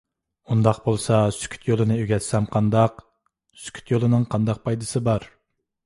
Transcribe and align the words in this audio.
− 0.01 0.53
ئۇنداق 0.53 0.77
بولسا 0.85 1.19
«سۈكۈت» 1.35 1.67
يولىنى 1.71 1.99
ئۆگەتسەم 2.05 2.49
قانداق؟ 2.57 2.99
− 3.05 3.65
«سۈكۈت» 3.67 3.97
يولىنىڭ 3.97 4.29
قانداق 4.35 4.67
پايدىسى 4.69 5.09
بار؟ 5.11 5.33